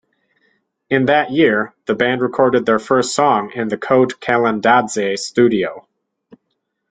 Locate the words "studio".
5.19-5.87